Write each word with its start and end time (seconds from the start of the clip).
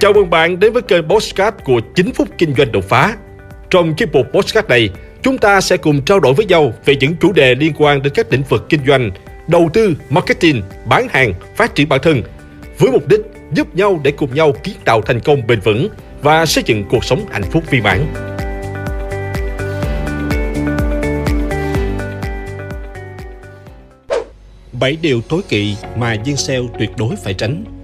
Chào 0.00 0.12
mừng 0.12 0.30
bạn 0.30 0.60
đến 0.60 0.72
với 0.72 0.82
kênh 0.82 1.08
Postcard 1.08 1.56
của 1.64 1.80
9 1.94 2.12
phút 2.12 2.28
kinh 2.38 2.54
doanh 2.54 2.72
đột 2.72 2.84
phá. 2.88 3.16
Trong 3.70 3.94
chiếc 3.94 4.12
mục 4.12 4.26
Postcard 4.32 4.68
này, 4.68 4.90
chúng 5.22 5.38
ta 5.38 5.60
sẽ 5.60 5.76
cùng 5.76 6.02
trao 6.02 6.20
đổi 6.20 6.34
với 6.34 6.46
nhau 6.46 6.72
về 6.84 6.96
những 6.96 7.16
chủ 7.20 7.32
đề 7.32 7.54
liên 7.54 7.72
quan 7.78 8.02
đến 8.02 8.12
các 8.16 8.32
lĩnh 8.32 8.42
vực 8.42 8.66
kinh 8.68 8.80
doanh, 8.86 9.10
đầu 9.48 9.70
tư, 9.72 9.94
marketing, 10.10 10.62
bán 10.86 11.08
hàng, 11.10 11.32
phát 11.56 11.74
triển 11.74 11.88
bản 11.88 12.00
thân, 12.02 12.22
với 12.78 12.90
mục 12.90 13.08
đích 13.08 13.20
giúp 13.52 13.74
nhau 13.74 14.00
để 14.04 14.10
cùng 14.10 14.34
nhau 14.34 14.52
kiến 14.62 14.74
tạo 14.84 15.02
thành 15.02 15.20
công 15.20 15.46
bền 15.46 15.60
vững 15.60 15.88
và 16.22 16.46
xây 16.46 16.64
dựng 16.66 16.84
cuộc 16.90 17.04
sống 17.04 17.24
hạnh 17.30 17.44
phúc 17.50 17.64
viên 17.70 17.82
mãn. 17.82 18.06
Bảy 24.72 24.98
điều 25.02 25.20
tối 25.28 25.40
kỵ 25.48 25.76
mà 25.96 26.12
dân 26.12 26.36
sale 26.36 26.66
tuyệt 26.78 26.90
đối 26.98 27.16
phải 27.16 27.34
tránh 27.34 27.77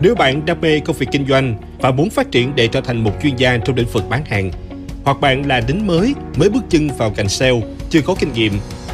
nếu 0.00 0.14
bạn 0.14 0.46
đam 0.46 0.60
mê 0.60 0.80
công 0.80 0.96
việc 0.96 1.08
kinh 1.12 1.26
doanh 1.26 1.54
và 1.78 1.90
muốn 1.90 2.10
phát 2.10 2.30
triển 2.30 2.52
để 2.56 2.66
trở 2.66 2.80
thành 2.80 3.04
một 3.04 3.12
chuyên 3.22 3.36
gia 3.36 3.56
trong 3.56 3.76
lĩnh 3.76 3.88
vực 3.92 4.04
bán 4.08 4.24
hàng, 4.24 4.50
hoặc 5.04 5.20
bạn 5.20 5.46
là 5.46 5.60
đính 5.60 5.86
mới, 5.86 6.14
mới 6.36 6.48
bước 6.48 6.64
chân 6.70 6.88
vào 6.98 7.12
ngành 7.16 7.28
sale, 7.28 7.60
chưa 7.90 8.00
có 8.00 8.14
kinh 8.18 8.32
nghiệm, 8.32 8.52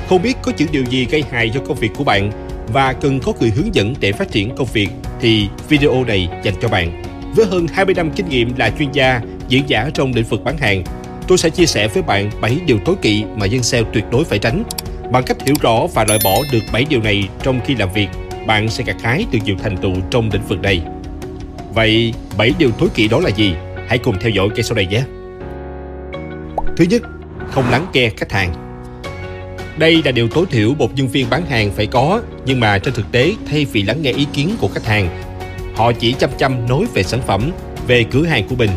không 0.09 0.23
biết 0.23 0.37
có 0.42 0.52
những 0.59 0.69
điều 0.73 0.84
gì 0.84 1.06
gây 1.10 1.24
hại 1.30 1.51
cho 1.55 1.60
công 1.60 1.77
việc 1.77 1.91
của 1.96 2.05
bạn 2.05 2.30
và 2.73 2.92
cần 2.92 3.20
có 3.20 3.32
người 3.41 3.51
hướng 3.51 3.74
dẫn 3.74 3.95
để 4.01 4.12
phát 4.12 4.30
triển 4.30 4.56
công 4.56 4.69
việc 4.73 4.88
thì 5.20 5.48
video 5.69 6.05
này 6.05 6.29
dành 6.42 6.55
cho 6.62 6.69
bạn. 6.69 7.02
Với 7.37 7.46
hơn 7.46 7.66
20 7.73 7.95
năm 7.95 8.10
kinh 8.16 8.29
nghiệm 8.29 8.57
là 8.57 8.70
chuyên 8.79 8.93
gia, 8.93 9.20
diễn 9.48 9.62
giả 9.66 9.91
trong 9.95 10.12
lĩnh 10.15 10.24
vực 10.24 10.45
bán 10.45 10.59
hàng, 10.59 10.84
tôi 11.29 11.38
sẽ 11.38 11.51
chia 11.51 11.66
sẻ 11.66 11.88
với 11.88 12.02
bạn 12.02 12.30
7 12.41 12.59
điều 12.66 12.79
tối 12.84 12.96
kỵ 13.02 13.24
mà 13.37 13.46
dân 13.46 13.62
sale 13.62 13.84
tuyệt 13.93 14.04
đối 14.10 14.24
phải 14.24 14.38
tránh. 14.38 14.62
Bằng 15.12 15.24
cách 15.27 15.43
hiểu 15.46 15.54
rõ 15.60 15.87
và 15.95 16.04
loại 16.04 16.18
bỏ 16.24 16.43
được 16.52 16.62
7 16.73 16.87
điều 16.91 17.02
này 17.02 17.29
trong 17.43 17.60
khi 17.65 17.74
làm 17.74 17.93
việc, 17.93 18.09
bạn 18.46 18.68
sẽ 18.68 18.84
gặt 18.84 18.96
hái 19.02 19.27
được 19.32 19.38
nhiều 19.45 19.57
thành 19.62 19.77
tựu 19.77 19.93
trong 20.10 20.30
lĩnh 20.32 20.46
vực 20.48 20.62
này. 20.62 20.82
Vậy 21.77 22.15
7 22.37 22.52
điều 22.59 22.71
tối 22.71 22.88
kỵ 22.95 23.09
đó 23.09 23.21
là 23.21 23.30
gì? 23.30 23.55
Hãy 23.88 23.99
cùng 23.99 24.16
theo 24.21 24.30
dõi 24.30 24.49
ngay 24.49 24.63
sau 24.63 24.74
đây 24.74 24.87
nhé. 24.87 25.02
Thứ 26.77 26.85
nhất, 26.91 27.02
không 27.51 27.71
lắng 27.71 27.87
nghe 27.93 28.10
khách 28.16 28.32
hàng. 28.32 28.55
Đây 29.79 30.02
là 30.04 30.10
điều 30.10 30.29
tối 30.29 30.47
thiểu 30.51 30.74
một 30.74 30.95
nhân 30.95 31.09
viên 31.09 31.30
bán 31.30 31.47
hàng 31.47 31.71
phải 31.73 31.87
có, 31.87 32.23
nhưng 32.47 32.60
mà 32.60 32.79
trên 32.79 32.95
thực 32.95 33.13
tế 33.13 33.32
thay 33.51 33.65
vì 33.65 33.82
lắng 33.82 34.02
nghe 34.02 34.13
ý 34.13 34.27
kiến 34.32 34.51
của 34.60 34.69
khách 34.69 34.85
hàng, 34.85 35.09
họ 35.74 35.93
chỉ 35.93 36.13
chăm 36.13 36.30
chăm 36.38 36.69
nói 36.69 36.85
về 36.95 37.02
sản 37.02 37.21
phẩm, 37.27 37.51
về 37.87 38.04
cửa 38.10 38.24
hàng 38.24 38.49
của 38.49 38.57
mình. 38.57 38.71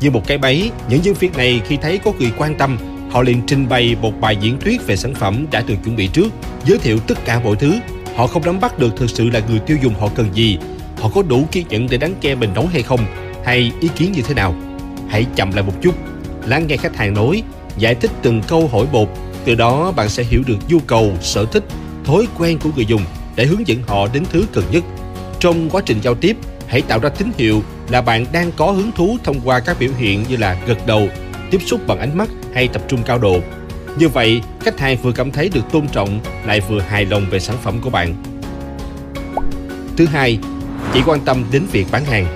Như 0.00 0.10
một 0.10 0.26
cái 0.26 0.38
bẫy, 0.38 0.70
những 0.88 1.02
nhân 1.02 1.14
viên 1.14 1.32
này 1.36 1.60
khi 1.66 1.76
thấy 1.76 1.98
có 1.98 2.12
người 2.18 2.32
quan 2.38 2.54
tâm, 2.54 2.78
họ 3.10 3.22
liền 3.22 3.40
trình 3.46 3.68
bày 3.68 3.96
một 4.02 4.20
bài 4.20 4.36
diễn 4.40 4.60
thuyết 4.60 4.86
về 4.86 4.96
sản 4.96 5.14
phẩm 5.14 5.46
đã 5.50 5.62
được 5.66 5.76
chuẩn 5.84 5.96
bị 5.96 6.06
trước, 6.06 6.28
giới 6.64 6.78
thiệu 6.78 6.98
tất 6.98 7.24
cả 7.24 7.40
mọi 7.44 7.56
thứ. 7.56 7.74
Họ 8.14 8.26
không 8.26 8.42
nắm 8.46 8.60
bắt 8.60 8.78
được 8.78 8.96
thực 8.96 9.10
sự 9.10 9.30
là 9.30 9.40
người 9.48 9.58
tiêu 9.58 9.76
dùng 9.82 9.94
họ 10.00 10.08
cần 10.14 10.26
gì 10.34 10.58
họ 11.02 11.08
có 11.14 11.22
đủ 11.22 11.46
kiên 11.52 11.66
nhẫn 11.68 11.86
để 11.90 11.96
đắng 11.96 12.14
nghe 12.20 12.34
mình 12.34 12.54
nói 12.54 12.66
hay 12.72 12.82
không, 12.82 13.00
hay 13.44 13.72
ý 13.80 13.88
kiến 13.96 14.12
như 14.12 14.22
thế 14.22 14.34
nào? 14.34 14.54
Hãy 15.08 15.26
chậm 15.36 15.52
lại 15.52 15.62
một 15.62 15.72
chút, 15.82 15.94
lắng 16.46 16.66
nghe 16.66 16.76
khách 16.76 16.96
hàng 16.96 17.14
nói, 17.14 17.42
giải 17.78 17.94
thích 17.94 18.10
từng 18.22 18.42
câu 18.48 18.68
hỏi 18.72 18.86
một 18.92 19.08
từ 19.44 19.54
đó, 19.54 19.92
bạn 19.92 20.08
sẽ 20.08 20.22
hiểu 20.22 20.42
được 20.46 20.56
nhu 20.68 20.78
cầu, 20.78 21.12
sở 21.20 21.44
thích, 21.44 21.64
thói 22.04 22.26
quen 22.38 22.58
của 22.58 22.70
người 22.76 22.86
dùng 22.86 23.02
để 23.36 23.46
hướng 23.46 23.68
dẫn 23.68 23.78
họ 23.86 24.08
đến 24.12 24.24
thứ 24.32 24.44
cần 24.52 24.64
nhất. 24.70 24.84
Trong 25.40 25.70
quá 25.70 25.82
trình 25.86 25.98
giao 26.02 26.14
tiếp, 26.14 26.36
hãy 26.66 26.82
tạo 26.82 26.98
ra 26.98 27.08
tín 27.08 27.28
hiệu 27.38 27.62
là 27.90 28.02
bạn 28.02 28.26
đang 28.32 28.52
có 28.56 28.70
hứng 28.70 28.92
thú 28.92 29.16
thông 29.24 29.40
qua 29.44 29.60
các 29.60 29.76
biểu 29.80 29.90
hiện 29.98 30.24
như 30.28 30.36
là 30.36 30.56
gật 30.66 30.86
đầu, 30.86 31.08
tiếp 31.50 31.58
xúc 31.66 31.80
bằng 31.86 31.98
ánh 31.98 32.18
mắt 32.18 32.28
hay 32.54 32.68
tập 32.68 32.82
trung 32.88 33.02
cao 33.02 33.18
độ. 33.18 33.40
Như 33.98 34.08
vậy, 34.08 34.42
khách 34.60 34.80
hàng 34.80 34.96
vừa 35.02 35.12
cảm 35.12 35.30
thấy 35.30 35.48
được 35.48 35.72
tôn 35.72 35.88
trọng, 35.88 36.20
lại 36.46 36.60
vừa 36.60 36.80
hài 36.80 37.04
lòng 37.04 37.26
về 37.30 37.40
sản 37.40 37.56
phẩm 37.62 37.80
của 37.80 37.90
bạn. 37.90 38.14
Thứ 39.96 40.06
hai 40.06 40.38
chỉ 40.94 41.00
quan 41.06 41.20
tâm 41.20 41.44
đến 41.52 41.62
việc 41.72 41.86
bán 41.92 42.04
hàng. 42.04 42.26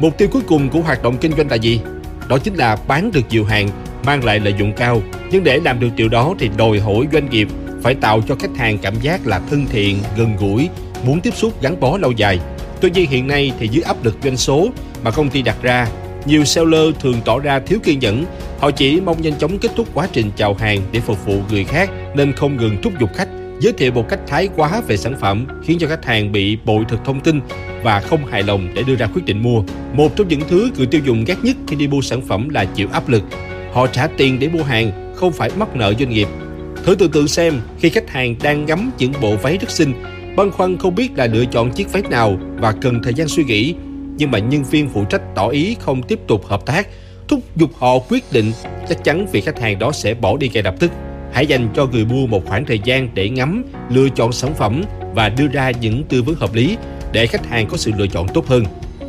Mục 0.00 0.18
tiêu 0.18 0.28
cuối 0.32 0.42
cùng 0.46 0.68
của 0.68 0.80
hoạt 0.80 1.02
động 1.02 1.16
kinh 1.20 1.32
doanh 1.36 1.50
là 1.50 1.56
gì? 1.56 1.80
Đó 2.28 2.38
chính 2.38 2.54
là 2.54 2.76
bán 2.88 3.10
được 3.12 3.20
nhiều 3.30 3.44
hàng, 3.44 3.68
mang 4.06 4.24
lại 4.24 4.40
lợi 4.40 4.52
nhuận 4.52 4.72
cao. 4.72 5.02
Nhưng 5.30 5.44
để 5.44 5.60
làm 5.64 5.80
được 5.80 5.88
điều 5.96 6.08
đó 6.08 6.34
thì 6.38 6.50
đòi 6.56 6.78
hỏi 6.78 7.06
doanh 7.12 7.30
nghiệp 7.30 7.48
phải 7.82 7.94
tạo 7.94 8.22
cho 8.28 8.34
khách 8.34 8.56
hàng 8.56 8.78
cảm 8.78 8.94
giác 9.00 9.26
là 9.26 9.40
thân 9.50 9.66
thiện, 9.66 9.98
gần 10.16 10.36
gũi, 10.36 10.68
muốn 11.04 11.20
tiếp 11.20 11.34
xúc 11.36 11.62
gắn 11.62 11.80
bó 11.80 11.98
lâu 11.98 12.12
dài. 12.12 12.40
Tuy 12.80 12.90
nhiên 12.90 13.10
hiện 13.10 13.26
nay 13.26 13.52
thì 13.58 13.68
dưới 13.68 13.82
áp 13.82 14.04
lực 14.04 14.16
doanh 14.24 14.36
số 14.36 14.68
mà 15.04 15.10
công 15.10 15.30
ty 15.30 15.42
đặt 15.42 15.56
ra, 15.62 15.88
nhiều 16.26 16.44
seller 16.44 16.94
thường 17.00 17.20
tỏ 17.24 17.38
ra 17.38 17.58
thiếu 17.58 17.78
kiên 17.82 17.98
nhẫn. 17.98 18.24
Họ 18.58 18.70
chỉ 18.70 19.00
mong 19.00 19.22
nhanh 19.22 19.38
chóng 19.38 19.58
kết 19.58 19.70
thúc 19.76 19.88
quá 19.94 20.08
trình 20.12 20.30
chào 20.36 20.54
hàng 20.54 20.80
để 20.92 21.00
phục 21.00 21.26
vụ 21.26 21.40
người 21.50 21.64
khác 21.64 21.90
nên 22.14 22.32
không 22.32 22.56
ngừng 22.56 22.82
thúc 22.82 22.92
giục 23.00 23.10
khách 23.14 23.28
giới 23.60 23.72
thiệu 23.72 23.92
một 23.92 24.08
cách 24.08 24.20
thái 24.26 24.48
quá 24.56 24.82
về 24.88 24.96
sản 24.96 25.14
phẩm 25.20 25.46
khiến 25.64 25.78
cho 25.80 25.88
khách 25.88 26.04
hàng 26.04 26.32
bị 26.32 26.56
bội 26.64 26.84
thực 26.88 27.04
thông 27.04 27.20
tin 27.20 27.40
và 27.82 28.00
không 28.00 28.26
hài 28.26 28.42
lòng 28.42 28.68
để 28.74 28.82
đưa 28.82 28.94
ra 28.96 29.06
quyết 29.06 29.24
định 29.24 29.42
mua. 29.42 29.62
Một 29.92 30.16
trong 30.16 30.28
những 30.28 30.40
thứ 30.48 30.70
người 30.76 30.86
tiêu 30.86 31.00
dùng 31.04 31.24
ghét 31.24 31.36
nhất 31.42 31.56
khi 31.68 31.76
đi 31.76 31.88
mua 31.88 32.00
sản 32.00 32.20
phẩm 32.22 32.48
là 32.48 32.64
chịu 32.64 32.88
áp 32.92 33.08
lực. 33.08 33.22
Họ 33.72 33.86
trả 33.86 34.06
tiền 34.06 34.38
để 34.38 34.48
mua 34.48 34.62
hàng, 34.62 35.12
không 35.16 35.32
phải 35.32 35.50
mắc 35.56 35.76
nợ 35.76 35.94
doanh 35.98 36.10
nghiệp. 36.10 36.28
Thử 36.84 36.94
tưởng 36.94 37.10
tượng 37.10 37.28
xem 37.28 37.60
khi 37.80 37.88
khách 37.88 38.10
hàng 38.10 38.34
đang 38.42 38.66
ngắm 38.66 38.90
những 38.98 39.12
bộ 39.20 39.36
váy 39.36 39.58
rất 39.58 39.70
xinh, 39.70 39.92
băn 40.36 40.50
khoăn 40.50 40.78
không 40.78 40.94
biết 40.94 41.08
là 41.16 41.26
lựa 41.26 41.44
chọn 41.44 41.70
chiếc 41.70 41.92
váy 41.92 42.02
nào 42.10 42.38
và 42.56 42.72
cần 42.72 43.02
thời 43.02 43.14
gian 43.14 43.28
suy 43.28 43.44
nghĩ, 43.44 43.74
nhưng 44.16 44.30
mà 44.30 44.38
nhân 44.38 44.64
viên 44.64 44.88
phụ 44.88 45.04
trách 45.04 45.22
tỏ 45.34 45.48
ý 45.48 45.76
không 45.80 46.02
tiếp 46.02 46.18
tục 46.28 46.46
hợp 46.46 46.66
tác, 46.66 46.88
thúc 47.28 47.40
giục 47.56 47.70
họ 47.78 47.98
quyết 47.98 48.32
định, 48.32 48.52
chắc 48.88 49.04
chắn 49.04 49.26
vì 49.32 49.40
khách 49.40 49.60
hàng 49.60 49.78
đó 49.78 49.92
sẽ 49.92 50.14
bỏ 50.14 50.36
đi 50.36 50.50
ngay 50.54 50.62
lập 50.62 50.74
tức. 50.78 50.90
Hãy 51.36 51.46
dành 51.46 51.68
cho 51.74 51.86
người 51.86 52.04
mua 52.04 52.26
một 52.26 52.46
khoảng 52.46 52.64
thời 52.64 52.78
gian 52.78 53.08
để 53.14 53.28
ngắm, 53.28 53.64
lựa 53.90 54.08
chọn 54.08 54.32
sản 54.32 54.54
phẩm 54.54 54.82
và 55.14 55.28
đưa 55.28 55.46
ra 55.46 55.70
những 55.70 56.04
tư 56.04 56.22
vấn 56.22 56.34
hợp 56.34 56.54
lý 56.54 56.76
để 57.12 57.26
khách 57.26 57.46
hàng 57.46 57.66
có 57.66 57.76
sự 57.76 57.92
lựa 57.96 58.06
chọn 58.06 58.28
tốt 58.28 58.46
hơn. 58.46 58.64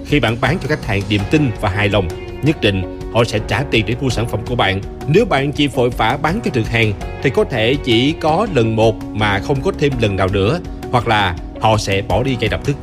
Khi 0.05 0.19
bạn 0.19 0.37
bán 0.41 0.57
cho 0.61 0.67
khách 0.67 0.85
hàng 0.85 1.01
niềm 1.09 1.21
tin 1.31 1.51
và 1.61 1.69
hài 1.69 1.89
lòng, 1.89 2.07
nhất 2.43 2.61
định 2.61 2.99
họ 3.13 3.23
sẽ 3.23 3.39
trả 3.47 3.63
tiền 3.71 3.85
để 3.87 3.95
mua 4.01 4.09
sản 4.09 4.27
phẩm 4.27 4.39
của 4.47 4.55
bạn. 4.55 4.81
Nếu 5.07 5.25
bạn 5.25 5.51
chỉ 5.51 5.67
vội 5.67 5.89
vã 5.89 6.17
bán 6.21 6.39
cho 6.45 6.51
được 6.53 6.69
hàng 6.69 6.93
thì 7.23 7.29
có 7.29 7.43
thể 7.43 7.75
chỉ 7.83 8.11
có 8.11 8.47
lần 8.53 8.75
một 8.75 8.95
mà 9.03 9.39
không 9.39 9.61
có 9.61 9.71
thêm 9.79 9.93
lần 10.01 10.15
nào 10.15 10.27
nữa 10.27 10.59
hoặc 10.91 11.07
là 11.07 11.35
họ 11.61 11.77
sẽ 11.77 12.01
bỏ 12.01 12.23
đi 12.23 12.37
ngay 12.39 12.49
lập 12.49 12.61
tức. 12.65 12.75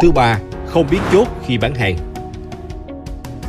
Thứ 0.00 0.12
ba, 0.12 0.38
không 0.66 0.86
biết 0.90 1.00
chốt 1.12 1.28
khi 1.46 1.58
bán 1.58 1.74
hàng. 1.74 1.96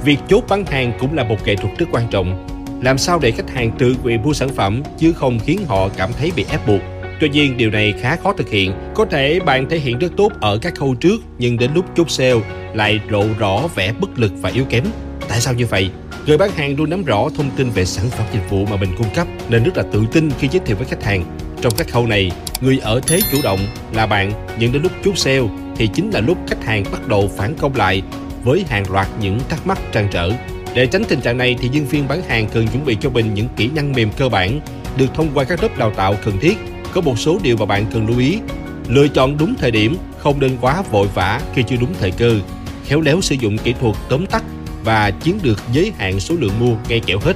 Việc 0.04 0.18
chốt 0.28 0.44
bán 0.50 0.66
hàng 0.66 0.92
cũng 1.00 1.14
là 1.14 1.24
một 1.24 1.38
nghệ 1.46 1.56
thuật 1.56 1.78
rất 1.78 1.86
quan 1.92 2.08
trọng 2.12 2.49
làm 2.82 2.98
sao 2.98 3.20
để 3.20 3.32
khách 3.32 3.50
hàng 3.50 3.72
tự 3.78 3.96
nguyện 4.04 4.22
mua 4.22 4.34
sản 4.34 4.50
phẩm 4.50 4.84
chứ 4.98 5.14
không 5.14 5.40
khiến 5.40 5.60
họ 5.68 5.90
cảm 5.98 6.12
thấy 6.20 6.32
bị 6.36 6.46
ép 6.50 6.68
buộc. 6.68 6.82
Tuy 7.20 7.30
nhiên, 7.30 7.58
điều 7.58 7.70
này 7.70 7.94
khá 8.02 8.16
khó 8.16 8.34
thực 8.34 8.50
hiện. 8.50 8.74
Có 8.96 9.06
thể 9.06 9.40
bạn 9.40 9.70
thể 9.70 9.80
hiện 9.80 10.00
rất 10.00 10.12
tốt 10.18 10.32
ở 10.42 10.58
các 10.62 10.76
khâu 10.76 10.96
trước, 10.96 11.22
nhưng 11.38 11.58
đến 11.58 11.72
lúc 11.76 11.86
chốt 11.96 12.12
sale 12.12 12.40
lại 12.74 13.00
lộ 13.10 13.26
rõ 13.38 13.62
vẻ 13.76 13.94
bất 14.00 14.20
lực 14.20 14.32
và 14.42 14.50
yếu 14.50 14.66
kém. 14.70 14.84
Tại 15.30 15.42
sao 15.42 15.54
như 15.54 15.66
vậy? 15.66 15.90
Người 16.26 16.38
bán 16.38 16.52
hàng 16.52 16.76
luôn 16.78 16.90
nắm 16.90 17.06
rõ 17.06 17.30
thông 17.38 17.50
tin 17.56 17.70
về 17.70 17.86
sản 17.86 18.10
phẩm 18.10 18.28
dịch 18.34 18.50
vụ 18.50 18.66
mà 18.66 18.76
mình 18.76 18.90
cung 18.98 19.10
cấp 19.16 19.28
nên 19.50 19.64
rất 19.64 19.78
là 19.78 19.84
tự 19.92 20.04
tin 20.12 20.32
khi 20.40 20.48
giới 20.52 20.62
thiệu 20.66 20.78
với 20.78 20.88
khách 20.88 21.04
hàng. 21.04 21.26
Trong 21.62 21.74
các 21.78 21.88
khâu 21.90 22.08
này, 22.08 22.32
người 22.62 22.80
ở 22.82 23.02
thế 23.08 23.20
chủ 23.32 23.38
động 23.44 23.60
là 23.94 24.06
bạn, 24.06 24.32
nhưng 24.60 24.72
đến 24.72 24.82
lúc 24.82 24.92
chốt 25.06 25.18
sale 25.18 25.44
thì 25.76 25.90
chính 25.94 26.12
là 26.12 26.20
lúc 26.20 26.38
khách 26.48 26.64
hàng 26.64 26.84
bắt 26.92 27.08
đầu 27.08 27.32
phản 27.38 27.54
công 27.56 27.76
lại 27.76 28.02
với 28.44 28.66
hàng 28.70 28.92
loạt 28.92 29.08
những 29.22 29.40
thắc 29.50 29.68
mắc 29.68 29.80
trăn 29.92 30.08
trở 30.12 30.32
để 30.74 30.88
tránh 30.88 31.04
tình 31.08 31.22
trạng 31.22 31.38
này 31.38 31.56
thì 31.60 31.70
nhân 31.70 31.86
viên 31.86 32.08
bán 32.08 32.22
hàng 32.22 32.48
cần 32.54 32.68
chuẩn 32.68 32.86
bị 32.86 32.98
cho 33.02 33.10
mình 33.10 33.34
những 33.34 33.48
kỹ 33.56 33.70
năng 33.76 33.92
mềm 33.92 34.10
cơ 34.18 34.30
bản 34.30 34.60
được 34.98 35.06
thông 35.14 35.30
qua 35.34 35.44
các 35.44 35.64
lớp 35.64 35.78
đào 35.78 35.92
tạo 35.96 36.16
cần 36.26 36.38
thiết. 36.42 36.58
Có 36.94 37.02
một 37.02 37.20
số 37.20 37.40
điều 37.44 37.58
mà 37.58 37.66
bạn 37.66 37.86
cần 37.94 38.08
lưu 38.08 38.20
ý. 38.20 38.40
Lựa 38.88 39.08
chọn 39.08 39.38
đúng 39.38 39.56
thời 39.56 39.72
điểm, 39.72 39.98
không 40.18 40.40
nên 40.40 40.58
quá 40.62 40.84
vội 40.92 41.08
vã 41.14 41.42
khi 41.54 41.64
chưa 41.64 41.76
đúng 41.76 41.94
thời 42.00 42.12
cơ. 42.12 42.40
Khéo 42.86 43.02
léo 43.02 43.22
sử 43.22 43.36
dụng 43.36 43.58
kỹ 43.58 43.74
thuật 43.80 43.96
tóm 44.10 44.26
tắt 44.26 44.44
và 44.84 45.12
chiến 45.12 45.40
được 45.44 45.60
giới 45.74 45.92
hạn 45.98 46.20
số 46.20 46.36
lượng 46.40 46.60
mua 46.60 46.76
ngay 46.90 47.00
kẹo 47.00 47.20
hết. 47.20 47.36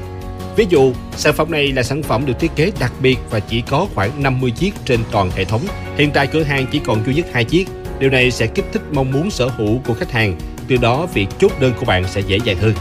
Ví 0.55 0.65
dụ, 0.69 0.93
sản 1.17 1.33
phẩm 1.33 1.51
này 1.51 1.71
là 1.71 1.83
sản 1.83 2.03
phẩm 2.03 2.25
được 2.25 2.39
thiết 2.39 2.51
kế 2.55 2.71
đặc 2.79 2.93
biệt 3.01 3.17
và 3.29 3.39
chỉ 3.39 3.61
có 3.61 3.87
khoảng 3.95 4.23
50 4.23 4.51
chiếc 4.51 4.73
trên 4.85 4.99
toàn 5.11 5.31
hệ 5.35 5.45
thống. 5.45 5.61
Hiện 5.97 6.11
tại 6.13 6.27
cửa 6.27 6.43
hàng 6.43 6.65
chỉ 6.71 6.79
còn 6.85 7.05
duy 7.05 7.13
nhất 7.13 7.25
hai 7.33 7.43
chiếc. 7.43 7.67
Điều 7.99 8.09
này 8.09 8.31
sẽ 8.31 8.47
kích 8.47 8.65
thích 8.73 8.81
mong 8.93 9.11
muốn 9.11 9.31
sở 9.31 9.47
hữu 9.47 9.79
của 9.85 9.93
khách 9.93 10.11
hàng, 10.11 10.35
từ 10.67 10.77
đó 10.77 11.07
việc 11.13 11.27
chốt 11.39 11.51
đơn 11.59 11.73
của 11.79 11.85
bạn 11.85 12.03
sẽ 12.07 12.21
dễ 12.21 12.39
dàng 12.45 12.57
hơn. 12.57 12.73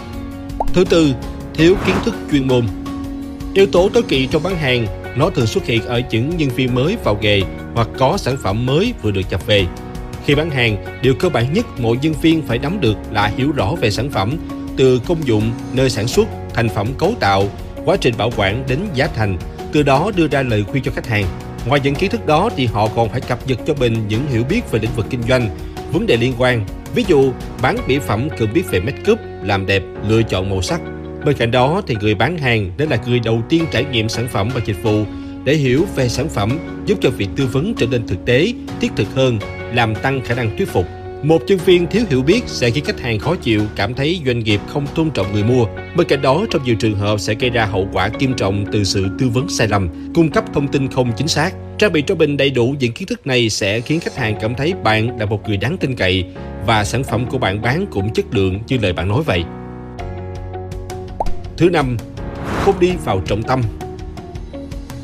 Thứ 0.74 0.84
tư, 0.84 1.14
thiếu 1.54 1.76
kiến 1.86 1.96
thức 2.04 2.14
chuyên 2.30 2.48
môn. 2.48 2.66
Yếu 3.54 3.66
tố 3.66 3.88
tối 3.88 4.02
kỵ 4.02 4.26
trong 4.26 4.42
bán 4.42 4.56
hàng 4.56 4.86
nó 5.16 5.30
thường 5.30 5.46
xuất 5.46 5.64
hiện 5.64 5.82
ở 5.84 6.02
những 6.10 6.36
nhân 6.36 6.48
viên 6.48 6.74
mới 6.74 6.96
vào 7.04 7.18
nghề 7.20 7.42
hoặc 7.74 7.88
có 7.98 8.16
sản 8.16 8.36
phẩm 8.42 8.66
mới 8.66 8.94
vừa 9.02 9.10
được 9.10 9.22
nhập 9.30 9.46
về. 9.46 9.66
Khi 10.24 10.34
bán 10.34 10.50
hàng, 10.50 10.84
điều 11.02 11.14
cơ 11.14 11.28
bản 11.28 11.52
nhất 11.52 11.66
mỗi 11.78 11.98
nhân 12.02 12.14
viên 12.22 12.42
phải 12.42 12.58
nắm 12.58 12.80
được 12.80 12.94
là 13.10 13.26
hiểu 13.36 13.52
rõ 13.52 13.74
về 13.80 13.90
sản 13.90 14.10
phẩm, 14.10 14.36
từ 14.76 15.00
công 15.06 15.26
dụng, 15.26 15.50
nơi 15.72 15.90
sản 15.90 16.08
xuất, 16.08 16.28
thành 16.54 16.68
phẩm 16.68 16.88
cấu 16.98 17.14
tạo, 17.20 17.48
quá 17.84 17.96
trình 18.00 18.14
bảo 18.18 18.30
quản 18.36 18.64
đến 18.68 18.78
giá 18.94 19.08
thành, 19.16 19.38
từ 19.72 19.82
đó 19.82 20.10
đưa 20.16 20.28
ra 20.28 20.42
lời 20.42 20.64
khuyên 20.64 20.82
cho 20.82 20.92
khách 20.94 21.06
hàng. 21.06 21.24
Ngoài 21.66 21.80
những 21.84 21.94
kiến 21.94 22.10
thức 22.10 22.26
đó 22.26 22.50
thì 22.56 22.66
họ 22.66 22.88
còn 22.96 23.08
phải 23.08 23.20
cập 23.20 23.46
nhật 23.46 23.58
cho 23.66 23.74
mình 23.74 24.08
những 24.08 24.26
hiểu 24.30 24.44
biết 24.48 24.70
về 24.70 24.78
lĩnh 24.82 24.96
vực 24.96 25.06
kinh 25.10 25.22
doanh, 25.22 25.48
vấn 25.92 26.06
đề 26.06 26.16
liên 26.16 26.32
quan. 26.38 26.64
Ví 26.94 27.04
dụ, 27.08 27.32
bán 27.62 27.76
mỹ 27.86 27.98
phẩm 27.98 28.28
cần 28.38 28.52
biết 28.54 28.62
về 28.70 28.80
make 28.80 29.12
up, 29.12 29.18
làm 29.44 29.66
đẹp, 29.66 29.82
lựa 30.08 30.22
chọn 30.22 30.50
màu 30.50 30.62
sắc. 30.62 30.80
Bên 31.24 31.36
cạnh 31.36 31.50
đó 31.50 31.82
thì 31.86 31.96
người 32.00 32.14
bán 32.14 32.38
hàng 32.38 32.70
nên 32.78 32.88
là 32.88 32.98
người 33.06 33.20
đầu 33.20 33.42
tiên 33.48 33.64
trải 33.70 33.84
nghiệm 33.84 34.08
sản 34.08 34.28
phẩm 34.28 34.48
và 34.54 34.60
dịch 34.64 34.82
vụ 34.82 35.04
để 35.44 35.54
hiểu 35.54 35.86
về 35.96 36.08
sản 36.08 36.28
phẩm 36.28 36.58
giúp 36.86 36.98
cho 37.00 37.10
việc 37.10 37.28
tư 37.36 37.46
vấn 37.52 37.74
trở 37.74 37.86
nên 37.86 38.06
thực 38.06 38.24
tế, 38.24 38.52
thiết 38.80 38.92
thực 38.96 39.14
hơn, 39.14 39.38
làm 39.74 39.94
tăng 39.94 40.20
khả 40.24 40.34
năng 40.34 40.56
thuyết 40.56 40.68
phục. 40.68 40.86
Một 41.22 41.42
nhân 41.46 41.58
viên 41.64 41.86
thiếu 41.86 42.02
hiểu 42.10 42.22
biết 42.22 42.42
sẽ 42.46 42.70
khiến 42.70 42.84
khách 42.84 43.00
hàng 43.00 43.18
khó 43.18 43.34
chịu, 43.34 43.62
cảm 43.76 43.94
thấy 43.94 44.20
doanh 44.26 44.38
nghiệp 44.38 44.60
không 44.68 44.86
tôn 44.94 45.10
trọng 45.10 45.32
người 45.32 45.44
mua. 45.44 45.66
Bên 45.96 46.06
cạnh 46.08 46.22
đó, 46.22 46.46
trong 46.50 46.64
nhiều 46.64 46.74
trường 46.74 46.94
hợp 46.94 47.20
sẽ 47.20 47.34
gây 47.34 47.50
ra 47.50 47.64
hậu 47.64 47.88
quả 47.92 48.10
nghiêm 48.18 48.34
trọng 48.34 48.64
từ 48.72 48.84
sự 48.84 49.06
tư 49.18 49.28
vấn 49.28 49.48
sai 49.48 49.68
lầm, 49.68 49.88
cung 50.14 50.30
cấp 50.30 50.44
thông 50.54 50.68
tin 50.68 50.88
không 50.88 51.12
chính 51.16 51.28
xác. 51.28 51.50
Trang 51.82 51.92
bị 51.92 52.02
cho 52.06 52.14
mình 52.14 52.36
đầy 52.36 52.50
đủ 52.50 52.74
những 52.78 52.92
kiến 52.92 53.08
thức 53.08 53.26
này 53.26 53.50
sẽ 53.50 53.80
khiến 53.80 54.00
khách 54.00 54.16
hàng 54.16 54.36
cảm 54.40 54.54
thấy 54.54 54.74
bạn 54.84 55.18
là 55.18 55.26
một 55.26 55.48
người 55.48 55.56
đáng 55.56 55.76
tin 55.76 55.96
cậy 55.96 56.24
và 56.66 56.84
sản 56.84 57.04
phẩm 57.04 57.26
của 57.30 57.38
bạn 57.38 57.62
bán 57.62 57.86
cũng 57.90 58.12
chất 58.12 58.24
lượng 58.30 58.60
như 58.68 58.78
lời 58.82 58.92
bạn 58.92 59.08
nói 59.08 59.22
vậy. 59.22 59.44
Thứ 61.56 61.70
năm, 61.70 61.96
không 62.46 62.80
đi 62.80 62.92
vào 63.04 63.20
trọng 63.20 63.42
tâm. 63.42 63.62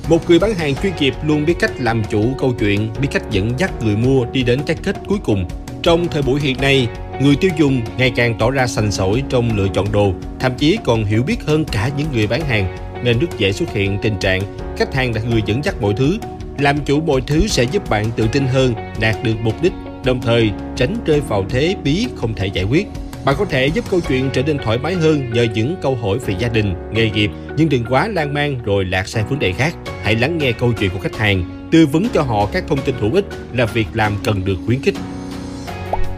Một 0.08 0.30
người 0.30 0.38
bán 0.38 0.54
hàng 0.54 0.75
chuyên 0.82 0.92
nghiệp 1.00 1.14
luôn 1.26 1.44
biết 1.46 1.54
cách 1.60 1.72
làm 1.80 2.02
chủ 2.10 2.25
câu 2.38 2.54
chuyện, 2.58 2.88
biết 3.00 3.08
cách 3.12 3.31
dẫn 3.31 3.52
dắt 3.58 3.84
người 3.84 3.96
mua 3.96 4.24
đi 4.32 4.42
đến 4.42 4.60
cái 4.66 4.76
kết 4.82 4.96
cuối 5.08 5.19
cùng. 5.24 5.48
Trong 5.82 6.08
thời 6.08 6.22
buổi 6.22 6.40
hiện 6.40 6.56
nay, 6.60 6.88
người 7.20 7.36
tiêu 7.36 7.50
dùng 7.58 7.81
ngày 7.98 8.12
càng 8.16 8.34
tỏ 8.38 8.50
ra 8.50 8.66
sành 8.66 8.92
sỏi 8.92 9.22
trong 9.28 9.56
lựa 9.56 9.69
chọn 9.74 9.92
đồ, 9.92 10.12
thậm 10.40 10.52
chí 10.58 10.78
còn 10.84 11.04
hiểu 11.04 11.22
biết 11.22 11.44
hơn 11.46 11.64
cả 11.64 11.90
những 11.96 12.06
người 12.12 12.26
bán 12.26 12.40
hàng, 12.40 12.76
nên 13.04 13.19
rất 13.19 13.38
dễ 13.38 13.52
xuất 13.52 13.72
hiện 13.72 13.98
tình 14.02 14.19
trạng 14.19 14.42
khách 14.76 14.94
hàng 14.94 15.14
là 15.14 15.20
người 15.31 15.42
dẫn 15.46 15.64
dắt 15.64 15.74
mọi 15.81 15.94
thứ. 15.96 16.19
Làm 16.58 16.78
chủ 16.84 17.00
mọi 17.00 17.20
thứ 17.26 17.46
sẽ 17.46 17.62
giúp 17.62 17.90
bạn 17.90 18.10
tự 18.16 18.28
tin 18.32 18.46
hơn, 18.46 18.75
đạt 19.00 19.16
được 19.22 19.34
mục 19.43 19.62
đích, 19.62 19.72
đồng 20.05 20.20
thời 20.22 20.50
tránh 20.76 20.96
rơi 21.06 21.20
vào 21.20 21.44
thế 21.49 21.76
bí 21.84 22.06
không 22.16 22.34
thể 22.34 22.46
giải 22.46 22.64
quyết. 22.64 22.87
Bạn 23.25 23.34
có 23.38 23.44
thể 23.44 23.66
giúp 23.66 23.84
câu 23.90 24.00
chuyện 24.08 24.31
trở 24.32 24.43
nên 24.43 24.58
thoải 24.58 24.78
mái 24.78 24.94
hơn 24.94 25.32
nhờ 25.32 25.46
những 25.55 25.76
câu 25.82 25.96
hỏi 25.96 26.19
về 26.19 26.34
gia 26.38 26.49
đình, 26.49 26.75
nghề 26.93 27.10
nghiệp, 27.10 27.31
nhưng 27.56 27.69
đừng 27.69 27.84
quá 27.88 28.08
lan 28.08 28.34
man 28.34 28.62
rồi 28.64 28.84
lạc 28.84 29.08
sang 29.08 29.28
vấn 29.28 29.38
đề 29.38 29.52
khác. 29.52 29.75
Hãy 30.02 30.14
lắng 30.14 30.38
nghe 30.38 30.52
câu 30.52 30.72
chuyện 30.72 30.90
của 30.90 30.99
khách 30.99 31.16
hàng, 31.16 31.69
tư 31.70 31.87
vấn 31.87 32.08
cho 32.14 32.22
họ 32.22 32.46
các 32.52 32.64
thông 32.69 32.82
tin 32.82 32.94
hữu 33.00 33.14
ích 33.14 33.25
là 33.52 33.66
việc 33.66 33.87
làm 33.94 34.12
cần 34.25 34.44
được 34.44 34.56
khuyến 34.66 34.82
khích. 34.82 34.94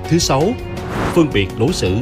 Thứ 0.09 0.19
sáu, 0.19 0.53
phân 1.15 1.27
biệt 1.33 1.49
đối 1.59 1.73
xử. 1.73 1.97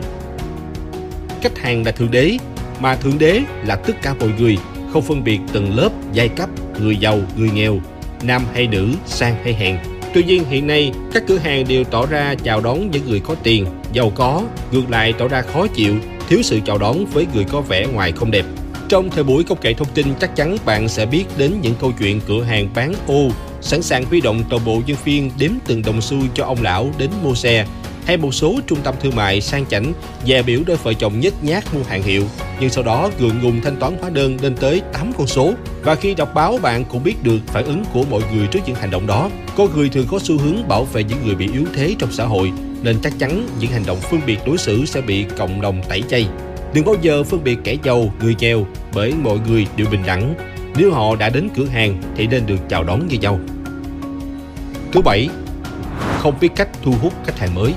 Khách 1.42 1.58
hàng 1.58 1.84
là 1.84 1.92
thượng 1.92 2.10
đế, 2.10 2.36
mà 2.80 2.96
thượng 2.96 3.18
đế 3.18 3.40
là 3.66 3.76
tất 3.76 4.02
cả 4.02 4.14
mọi 4.20 4.30
người, 4.38 4.58
không 4.92 5.02
phân 5.02 5.24
biệt 5.24 5.38
tầng 5.52 5.76
lớp, 5.76 5.90
giai 6.12 6.28
cấp, 6.28 6.48
người 6.80 6.96
giàu, 6.96 7.20
người 7.36 7.50
nghèo, 7.50 7.80
nam 8.22 8.42
hay 8.54 8.66
nữ, 8.66 8.88
sang 9.06 9.36
hay 9.44 9.54
hèn. 9.54 9.76
Tuy 10.14 10.24
nhiên 10.24 10.44
hiện 10.50 10.66
nay, 10.66 10.92
các 11.12 11.22
cửa 11.26 11.38
hàng 11.38 11.64
đều 11.68 11.84
tỏ 11.84 12.06
ra 12.06 12.34
chào 12.44 12.60
đón 12.60 12.90
những 12.90 13.08
người 13.08 13.20
có 13.20 13.34
tiền, 13.42 13.66
giàu 13.92 14.12
có, 14.14 14.42
ngược 14.72 14.90
lại 14.90 15.12
tỏ 15.18 15.28
ra 15.28 15.42
khó 15.42 15.66
chịu, 15.66 15.94
thiếu 16.28 16.42
sự 16.42 16.60
chào 16.66 16.78
đón 16.78 17.06
với 17.06 17.26
người 17.34 17.44
có 17.44 17.60
vẻ 17.60 17.86
ngoài 17.86 18.12
không 18.12 18.30
đẹp. 18.30 18.44
Trong 18.88 19.10
thời 19.10 19.24
buổi 19.24 19.44
công 19.44 19.58
nghệ 19.62 19.74
thông 19.74 19.88
tin, 19.94 20.06
chắc 20.20 20.36
chắn 20.36 20.56
bạn 20.64 20.88
sẽ 20.88 21.06
biết 21.06 21.24
đến 21.36 21.52
những 21.62 21.74
câu 21.80 21.92
chuyện 21.98 22.20
cửa 22.26 22.42
hàng 22.42 22.68
bán 22.74 22.94
ô, 23.06 23.28
sẵn 23.60 23.82
sàng 23.82 24.04
huy 24.04 24.20
động 24.20 24.42
toàn 24.50 24.64
bộ 24.64 24.82
nhân 24.86 24.96
viên 25.04 25.30
đếm 25.38 25.50
từng 25.66 25.82
đồng 25.82 26.00
xu 26.00 26.16
cho 26.34 26.44
ông 26.44 26.62
lão 26.62 26.90
đến 26.98 27.10
mua 27.22 27.34
xe, 27.34 27.66
hay 28.08 28.16
một 28.16 28.34
số 28.34 28.54
trung 28.66 28.78
tâm 28.84 28.94
thương 29.00 29.16
mại 29.16 29.40
sang 29.40 29.66
chảnh 29.66 29.92
dè 30.26 30.42
biểu 30.42 30.60
đôi 30.66 30.76
vợ 30.76 30.92
chồng 30.94 31.20
nhếch 31.20 31.44
nhác 31.44 31.74
mua 31.74 31.82
hàng 31.82 32.02
hiệu, 32.02 32.24
nhưng 32.60 32.70
sau 32.70 32.84
đó 32.84 33.10
gượng 33.20 33.42
ngùng 33.42 33.60
thanh 33.60 33.76
toán 33.76 33.98
hóa 34.00 34.10
đơn 34.10 34.36
lên 34.42 34.56
tới 34.56 34.82
8 34.92 35.12
con 35.18 35.26
số. 35.26 35.52
Và 35.82 35.94
khi 35.94 36.14
đọc 36.14 36.34
báo 36.34 36.58
bạn 36.62 36.84
cũng 36.84 37.04
biết 37.04 37.22
được 37.22 37.38
phản 37.46 37.64
ứng 37.64 37.84
của 37.92 38.04
mọi 38.10 38.22
người 38.34 38.46
trước 38.46 38.58
những 38.66 38.74
hành 38.74 38.90
động 38.90 39.06
đó. 39.06 39.30
có 39.56 39.66
người 39.74 39.88
thường 39.88 40.06
có 40.10 40.18
xu 40.22 40.38
hướng 40.38 40.68
bảo 40.68 40.84
vệ 40.84 41.04
những 41.04 41.18
người 41.26 41.34
bị 41.34 41.48
yếu 41.52 41.64
thế 41.74 41.94
trong 41.98 42.12
xã 42.12 42.24
hội, 42.24 42.52
nên 42.82 42.96
chắc 43.02 43.12
chắn 43.18 43.46
những 43.60 43.70
hành 43.70 43.86
động 43.86 43.98
phân 44.00 44.20
biệt 44.26 44.38
đối 44.46 44.58
xử 44.58 44.86
sẽ 44.86 45.00
bị 45.00 45.24
cộng 45.38 45.60
đồng 45.60 45.82
tẩy 45.88 46.02
chay. 46.10 46.28
Đừng 46.74 46.84
bao 46.84 46.94
giờ 47.02 47.22
phân 47.24 47.44
biệt 47.44 47.58
kẻ 47.64 47.76
giàu, 47.84 48.12
người 48.22 48.36
nghèo 48.38 48.66
bởi 48.94 49.14
mọi 49.22 49.38
người 49.48 49.66
đều 49.76 49.86
bình 49.90 50.02
đẳng. 50.06 50.34
Nếu 50.76 50.92
họ 50.92 51.16
đã 51.16 51.28
đến 51.28 51.48
cửa 51.56 51.66
hàng 51.66 52.02
thì 52.16 52.26
nên 52.26 52.46
được 52.46 52.68
chào 52.68 52.84
đón 52.84 53.08
như 53.08 53.18
nhau. 53.18 53.40
Thứ 54.92 55.00
bảy, 55.00 55.28
không 56.18 56.34
biết 56.40 56.48
cách 56.56 56.68
thu 56.82 56.92
hút 57.02 57.12
khách 57.26 57.38
hàng 57.38 57.54
mới. 57.54 57.74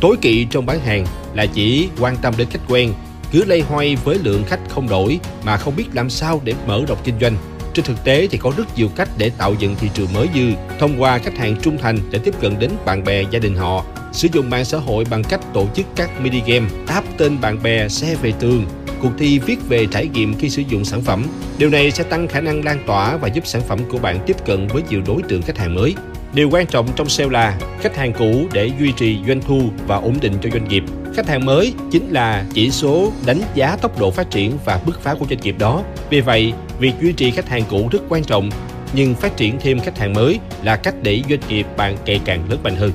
Tối 0.00 0.16
kỵ 0.20 0.46
trong 0.50 0.66
bán 0.66 0.80
hàng 0.80 1.06
là 1.34 1.46
chỉ 1.46 1.88
quan 2.00 2.16
tâm 2.16 2.34
đến 2.36 2.48
khách 2.50 2.68
quen, 2.68 2.92
cứ 3.32 3.44
lây 3.44 3.60
hoay 3.60 3.96
với 3.96 4.18
lượng 4.22 4.44
khách 4.46 4.60
không 4.68 4.88
đổi 4.88 5.20
mà 5.44 5.56
không 5.56 5.76
biết 5.76 5.84
làm 5.92 6.10
sao 6.10 6.40
để 6.44 6.54
mở 6.66 6.84
rộng 6.88 6.98
kinh 7.04 7.14
doanh. 7.20 7.36
Trên 7.74 7.84
thực 7.84 8.04
tế 8.04 8.26
thì 8.30 8.38
có 8.38 8.52
rất 8.56 8.76
nhiều 8.76 8.88
cách 8.96 9.08
để 9.18 9.30
tạo 9.38 9.54
dựng 9.58 9.76
thị 9.80 9.88
trường 9.94 10.12
mới 10.14 10.28
dư 10.34 10.52
thông 10.78 11.02
qua 11.02 11.18
khách 11.18 11.38
hàng 11.38 11.56
trung 11.62 11.78
thành 11.78 11.98
để 12.10 12.18
tiếp 12.18 12.34
cận 12.40 12.58
đến 12.58 12.70
bạn 12.84 13.04
bè 13.04 13.24
gia 13.30 13.38
đình 13.38 13.54
họ. 13.54 13.84
Sử 14.12 14.28
dụng 14.32 14.50
mạng 14.50 14.64
xã 14.64 14.78
hội 14.78 15.04
bằng 15.10 15.24
cách 15.24 15.40
tổ 15.54 15.68
chức 15.74 15.86
các 15.96 16.20
mini 16.20 16.40
game, 16.46 16.66
áp 16.86 17.04
tên 17.18 17.40
bạn 17.40 17.62
bè, 17.62 17.88
xe 17.88 18.16
về 18.22 18.32
tường, 18.40 18.66
cuộc 19.02 19.10
thi 19.18 19.38
viết 19.38 19.56
về 19.68 19.86
trải 19.86 20.08
nghiệm 20.08 20.34
khi 20.38 20.50
sử 20.50 20.62
dụng 20.68 20.84
sản 20.84 21.02
phẩm. 21.02 21.24
Điều 21.58 21.70
này 21.70 21.90
sẽ 21.90 22.04
tăng 22.04 22.28
khả 22.28 22.40
năng 22.40 22.64
lan 22.64 22.82
tỏa 22.86 23.16
và 23.16 23.28
giúp 23.28 23.46
sản 23.46 23.62
phẩm 23.68 23.78
của 23.88 23.98
bạn 23.98 24.18
tiếp 24.26 24.36
cận 24.46 24.66
với 24.66 24.82
nhiều 24.90 25.02
đối 25.06 25.22
tượng 25.22 25.42
khách 25.42 25.58
hàng 25.58 25.74
mới. 25.74 25.94
Điều 26.34 26.50
quan 26.50 26.66
trọng 26.66 26.88
trong 26.96 27.08
sale 27.08 27.30
là 27.30 27.58
khách 27.80 27.96
hàng 27.96 28.12
cũ 28.12 28.46
để 28.52 28.70
duy 28.80 28.92
trì 28.92 29.18
doanh 29.26 29.40
thu 29.40 29.62
và 29.86 29.96
ổn 29.96 30.14
định 30.20 30.32
cho 30.42 30.50
doanh 30.50 30.68
nghiệp. 30.68 30.84
Khách 31.14 31.28
hàng 31.28 31.46
mới 31.46 31.74
chính 31.90 32.10
là 32.10 32.44
chỉ 32.54 32.70
số 32.70 33.12
đánh 33.26 33.40
giá 33.54 33.76
tốc 33.76 34.00
độ 34.00 34.10
phát 34.10 34.30
triển 34.30 34.52
và 34.64 34.80
bứt 34.86 35.00
phá 35.00 35.14
của 35.14 35.26
doanh 35.30 35.40
nghiệp 35.40 35.54
đó. 35.58 35.82
Vì 36.10 36.20
vậy, 36.20 36.52
việc 36.78 36.92
duy 37.00 37.12
trì 37.12 37.30
khách 37.30 37.48
hàng 37.48 37.62
cũ 37.70 37.88
rất 37.92 37.98
quan 38.08 38.24
trọng, 38.24 38.50
nhưng 38.94 39.14
phát 39.14 39.36
triển 39.36 39.56
thêm 39.60 39.80
khách 39.80 39.98
hàng 39.98 40.12
mới 40.12 40.38
là 40.62 40.76
cách 40.76 40.94
để 41.02 41.22
doanh 41.28 41.40
nghiệp 41.48 41.66
bạn 41.76 41.96
ngày 42.06 42.20
càng 42.24 42.50
lớn 42.50 42.58
mạnh 42.62 42.76
hơn. 42.76 42.92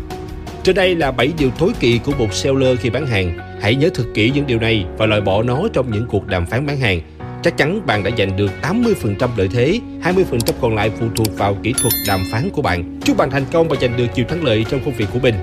Trên 0.64 0.76
đây 0.76 0.96
là 0.96 1.12
7 1.12 1.32
điều 1.38 1.50
tối 1.50 1.72
kỵ 1.80 1.98
của 1.98 2.12
một 2.20 2.34
seller 2.34 2.80
khi 2.80 2.90
bán 2.90 3.08
hàng. 3.08 3.38
Hãy 3.62 3.76
nhớ 3.76 3.90
thực 3.94 4.14
kỹ 4.14 4.32
những 4.36 4.48
điều 4.48 4.60
này 4.60 4.86
và 4.98 5.06
loại 5.06 5.22
bỏ 5.22 5.44
nó 5.44 5.62
trong 5.74 5.92
những 5.92 6.06
cuộc 6.10 6.28
đàm 6.28 6.46
phán 6.46 6.66
bán 6.66 6.80
hàng 6.80 7.02
chắc 7.44 7.58
chắn 7.58 7.86
bạn 7.86 8.04
đã 8.04 8.12
giành 8.18 8.38
được 8.38 8.52
80% 8.62 9.30
lợi 9.38 9.48
thế, 9.54 9.80
20% 10.04 10.54
còn 10.62 10.76
lại 10.76 10.92
phụ 11.00 11.06
thuộc 11.16 11.38
vào 11.38 11.58
kỹ 11.64 11.74
thuật 11.82 11.94
đàm 12.08 12.20
phán 12.32 12.50
của 12.50 12.62
bạn. 12.62 13.00
Chúc 13.06 13.18
bạn 13.18 13.32
thành 13.32 13.46
công 13.52 13.70
và 13.70 13.76
giành 13.82 13.98
được 13.98 14.06
nhiều 14.16 14.26
thắng 14.30 14.44
lợi 14.44 14.66
trong 14.70 14.80
công 14.86 14.94
việc 14.94 15.06
của 15.14 15.20
mình. 15.20 15.36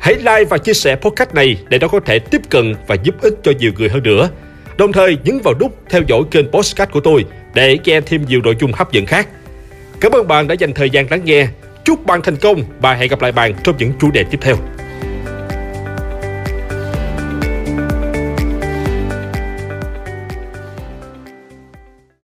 Hãy 0.00 0.14
like 0.14 0.44
và 0.44 0.58
chia 0.58 0.74
sẻ 0.74 0.96
podcast 0.96 1.34
này 1.34 1.56
để 1.68 1.78
nó 1.78 1.88
có 1.88 2.00
thể 2.00 2.18
tiếp 2.18 2.40
cận 2.50 2.74
và 2.86 2.96
giúp 3.02 3.14
ích 3.20 3.34
cho 3.42 3.52
nhiều 3.58 3.72
người 3.78 3.88
hơn 3.88 4.02
nữa. 4.02 4.28
Đồng 4.78 4.92
thời 4.92 5.18
nhấn 5.24 5.38
vào 5.38 5.54
nút 5.60 5.78
theo 5.90 6.02
dõi 6.06 6.22
kênh 6.30 6.50
podcast 6.50 6.90
của 6.90 7.00
tôi 7.00 7.24
để 7.54 7.78
nghe 7.84 8.00
thêm 8.00 8.24
nhiều 8.28 8.40
nội 8.44 8.56
dung 8.60 8.72
hấp 8.72 8.92
dẫn 8.92 9.06
khác. 9.06 9.28
Cảm 10.00 10.12
ơn 10.12 10.28
bạn 10.28 10.48
đã 10.48 10.54
dành 10.54 10.72
thời 10.74 10.90
gian 10.90 11.06
lắng 11.10 11.24
nghe. 11.24 11.48
Chúc 11.84 12.06
bạn 12.06 12.22
thành 12.22 12.36
công 12.36 12.62
và 12.80 12.94
hẹn 12.94 13.08
gặp 13.08 13.22
lại 13.22 13.32
bạn 13.32 13.54
trong 13.62 13.76
những 13.78 13.92
chủ 14.00 14.10
đề 14.10 14.24
tiếp 14.30 14.38
theo. 14.40 14.56